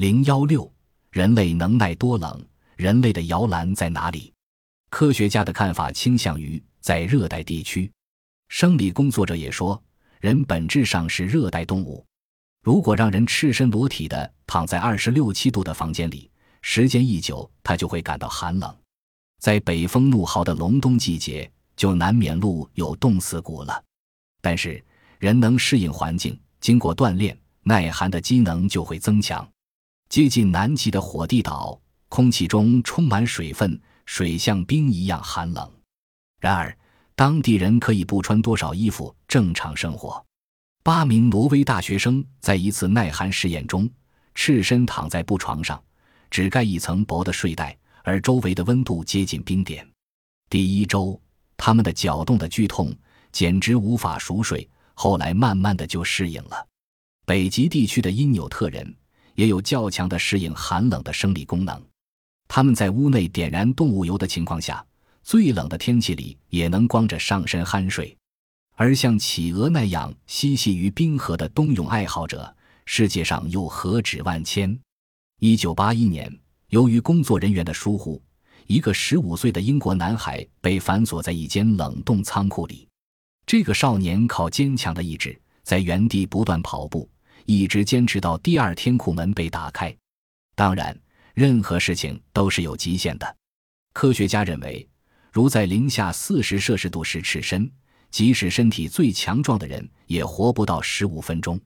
[0.00, 0.72] 零幺六，
[1.10, 2.42] 人类能耐多冷？
[2.74, 4.32] 人类的摇篮在哪里？
[4.88, 7.92] 科学家的看法倾向于在热带地区。
[8.48, 9.78] 生理工作者也说，
[10.18, 12.02] 人本质上是热带动物。
[12.62, 16.30] 如果让人赤身裸体的躺在二十六七度的房间里，
[16.62, 18.74] 时间一久，他就会感到寒冷。
[19.38, 23.84] 在北风怒号的隆冬季节，就难免路有冻死骨了。
[24.40, 24.82] 但是
[25.18, 29.46] 人能适应环境，经过锻炼，耐寒的机能就会增强。
[30.10, 31.80] 接近南极的火地岛。
[32.08, 35.72] 空气中充满水分，水像冰一样寒冷。
[36.40, 36.76] 然而，
[37.14, 40.20] 当地人可以不穿多少衣服正常生活。
[40.82, 43.88] 八名挪威大学生在一次耐寒试验中，
[44.34, 45.80] 赤身躺在布床上，
[46.28, 49.88] 只盖一层薄的睡袋，而周围的温度接近冰点。
[50.48, 51.22] 第一周，
[51.56, 52.92] 他们的脚冻得剧痛，
[53.30, 54.68] 简直无法熟睡。
[54.94, 56.66] 后来，慢慢的就适应了。
[57.24, 58.92] 北极地区的因纽特人
[59.40, 61.82] 也有较强的适应寒冷的生理功能。
[62.46, 64.84] 他们在屋内点燃动物油的情况下，
[65.22, 68.14] 最冷的天气里也能光着上身酣睡。
[68.74, 74.78] 而像企鹅那样嬉戏于冰河的冬泳爱好者，世界上又何止万千？
[75.38, 76.30] 一九八一年，
[76.68, 78.22] 由于工作人员的疏忽，
[78.66, 82.86] 一个十五岁的英国男孩被反锁在一间冷冻仓库里。
[83.46, 87.08] 这个少年靠坚强的意志，在原地不断跑步，
[87.58, 89.94] 一直坚持到第二天库门被打开。
[90.54, 90.98] 当然。
[91.32, 93.36] 任何事情都是有极限的。
[93.94, 94.86] 科学家认为，
[95.32, 97.70] 如在零下四十摄氏度时赤身，
[98.10, 101.58] 即使身体最强壮的人也活不到十五分钟。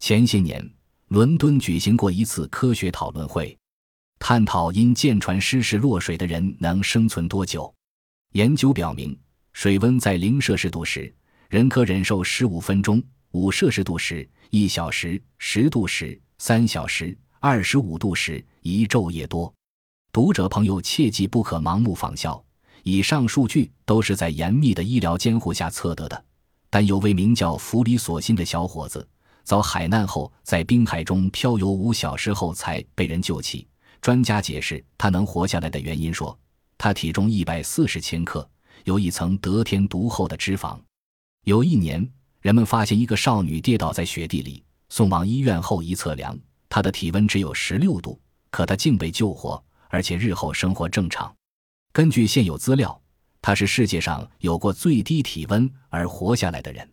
[0.00, 0.68] 前些年，
[1.08, 3.56] 伦敦举行过一次科学讨论会，
[4.18, 7.72] 探讨因舰船失事落水的人能生存多久。
[8.32, 9.18] 研究表明，
[9.54, 11.14] 水温在零摄氏度时，
[11.48, 13.00] 人可忍受十五分钟；
[13.36, 17.14] 五摄氏度时，一小时；十度时，三小时。
[17.38, 19.52] 二十五度时，一昼夜多。
[20.10, 22.42] 读者朋友切记不可盲目仿效。
[22.82, 26.24] 以上数据都是在严密的医疗监护下测得的。
[26.70, 29.06] 但有位名叫弗里索辛的小伙子，
[29.44, 33.68] 遭海难后在冰海中漂游五小时后才被人救起。
[34.00, 36.36] 专家解释他能活下来的原因说，
[36.78, 38.48] 他体重一百四十千克，
[38.84, 40.80] 有一层得天独厚的脂肪。
[41.44, 42.08] 有一年，
[42.46, 46.38] 人们发现一个少女跌倒在雪地里，送往医院后一测量。
[46.68, 48.20] 她的体温只有十六度，
[48.52, 51.34] 可她竟被救活，而且日后生活正常。
[51.92, 53.02] 根据现有资料，
[53.42, 56.88] 她是世界上有过最低体温而活下来的人。